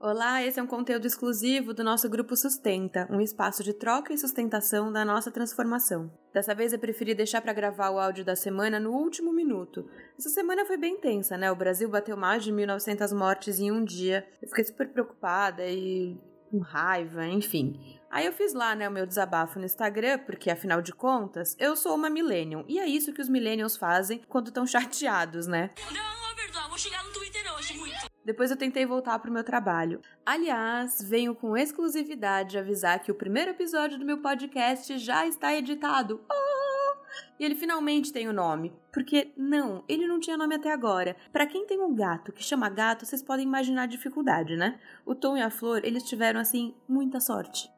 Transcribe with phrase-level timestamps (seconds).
[0.00, 4.18] Olá, esse é um conteúdo exclusivo do nosso grupo Sustenta, um espaço de troca e
[4.18, 6.08] sustentação da nossa transformação.
[6.32, 9.90] Dessa vez eu preferi deixar para gravar o áudio da semana no último minuto.
[10.16, 11.50] Essa semana foi bem tensa, né?
[11.50, 14.24] O Brasil bateu mais de 1.900 mortes em um dia.
[14.40, 16.16] Eu fiquei super preocupada e
[16.48, 17.98] com raiva, enfim.
[18.08, 21.74] Aí eu fiz lá, né, o meu desabafo no Instagram, porque afinal de contas, eu
[21.74, 22.64] sou uma millennium.
[22.68, 25.72] E é isso que os millennials fazem quando estão chateados, né?
[25.92, 28.07] Não, é verdade, vou chegar no Twitter hoje muito.
[28.28, 30.02] Depois eu tentei voltar pro meu trabalho.
[30.26, 36.20] Aliás, venho com exclusividade avisar que o primeiro episódio do meu podcast já está editado.
[36.30, 36.96] Oh!
[37.40, 38.70] E ele finalmente tem o nome.
[38.92, 41.16] Porque, não, ele não tinha nome até agora.
[41.32, 44.78] Para quem tem um gato que chama gato, vocês podem imaginar a dificuldade, né?
[45.06, 47.70] O Tom e a Flor, eles tiveram, assim, muita sorte.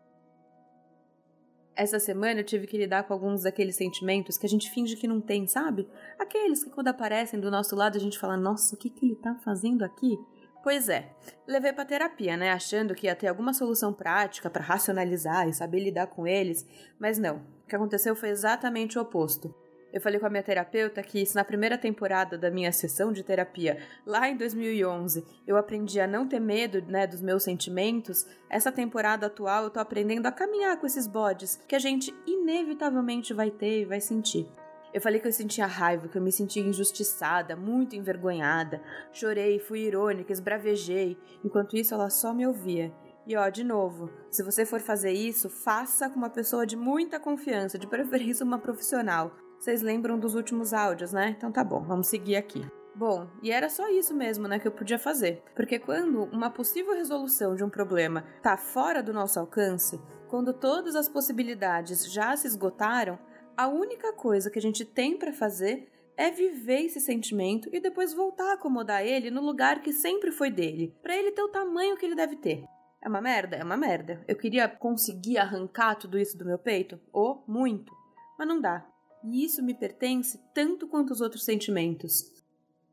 [1.76, 5.06] Essa semana eu tive que lidar com alguns daqueles sentimentos que a gente finge que
[5.06, 5.88] não tem, sabe?
[6.18, 9.14] Aqueles que quando aparecem do nosso lado a gente fala, nossa, o que, que ele
[9.14, 10.18] tá fazendo aqui?
[10.62, 11.10] Pois é,
[11.46, 15.80] levei para terapia, né, achando que ia ter alguma solução prática para racionalizar e saber
[15.80, 16.66] lidar com eles,
[16.98, 17.36] mas não.
[17.64, 19.54] O que aconteceu foi exatamente o oposto.
[19.92, 23.24] Eu falei com a minha terapeuta que se na primeira temporada da minha sessão de
[23.24, 28.70] terapia, lá em 2011, eu aprendi a não ter medo, né, dos meus sentimentos, essa
[28.70, 33.50] temporada atual eu tô aprendendo a caminhar com esses bodes que a gente inevitavelmente vai
[33.50, 34.46] ter e vai sentir.
[34.92, 38.82] Eu falei que eu sentia raiva, que eu me sentia injustiçada, muito envergonhada.
[39.12, 41.16] Chorei, fui irônica, esbravejei.
[41.44, 42.92] Enquanto isso, ela só me ouvia.
[43.26, 47.20] E ó, de novo, se você for fazer isso, faça com uma pessoa de muita
[47.20, 49.32] confiança, de preferência uma profissional.
[49.58, 51.34] Vocês lembram dos últimos áudios, né?
[51.36, 52.66] Então tá bom, vamos seguir aqui.
[52.94, 55.42] Bom, e era só isso mesmo, né, que eu podia fazer.
[55.54, 60.96] Porque quando uma possível resolução de um problema tá fora do nosso alcance, quando todas
[60.96, 63.18] as possibilidades já se esgotaram,
[63.56, 68.12] a única coisa que a gente tem para fazer é viver esse sentimento e depois
[68.12, 71.96] voltar a acomodar ele no lugar que sempre foi dele, para ele ter o tamanho
[71.96, 72.64] que ele deve ter.
[73.02, 73.56] É uma merda?
[73.56, 74.22] É uma merda.
[74.28, 77.00] Eu queria conseguir arrancar tudo isso do meu peito?
[77.10, 77.90] Ou oh, muito.
[78.38, 78.86] Mas não dá.
[79.24, 82.30] E isso me pertence tanto quanto os outros sentimentos.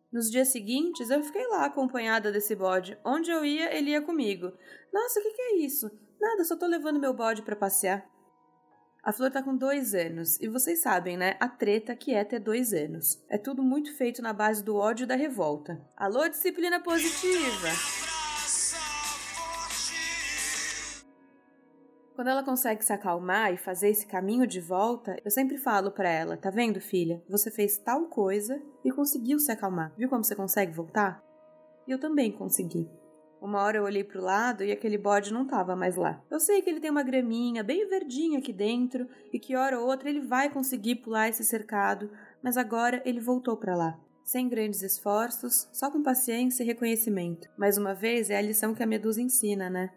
[0.09, 2.97] Nos dias seguintes, eu fiquei lá acompanhada desse bode.
[3.03, 4.53] Onde eu ia, ele ia comigo.
[4.94, 5.91] Nossa, o que, que é isso?
[6.19, 8.09] Nada, só tô levando meu bode para passear.
[9.07, 11.38] A Flor tá com dois anos, e vocês sabem, né?
[11.40, 13.23] A treta que é ter dois anos.
[13.29, 15.79] É tudo muito feito na base do ódio e da revolta.
[15.95, 17.69] Alô, disciplina positiva!
[22.16, 26.09] Quando ela consegue se acalmar e fazer esse caminho de volta, eu sempre falo para
[26.09, 27.23] ela: tá vendo, filha?
[27.29, 29.94] Você fez tal coisa e conseguiu se acalmar.
[29.97, 31.23] Viu como você consegue voltar?
[31.88, 32.90] E eu também consegui.
[33.42, 36.22] Uma hora eu olhei pro lado e aquele bode não tava mais lá.
[36.30, 39.88] Eu sei que ele tem uma graminha bem verdinha aqui dentro e que hora ou
[39.88, 42.09] outra ele vai conseguir pular esse cercado,
[42.42, 44.00] mas agora ele voltou para lá.
[44.24, 47.47] Sem grandes esforços, só com paciência e reconhecimento.
[47.58, 49.92] Mais uma vez é a lição que a Medusa ensina, né?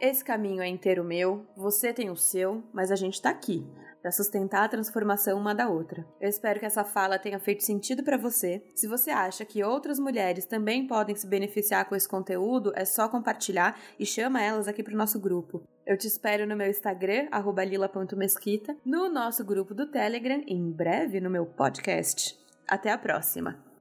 [0.00, 3.64] Esse caminho é inteiro meu, você tem o seu, mas a gente tá aqui
[4.02, 6.04] para sustentar a transformação uma da outra.
[6.20, 8.62] Eu espero que essa fala tenha feito sentido para você.
[8.74, 13.08] Se você acha que outras mulheres também podem se beneficiar com esse conteúdo, é só
[13.08, 15.62] compartilhar e chama elas aqui para o nosso grupo.
[15.86, 17.28] Eu te espero no meu Instagram,
[17.66, 22.38] lila.mesquita, no nosso grupo do Telegram e em breve no meu podcast.
[22.68, 23.71] Até a próxima!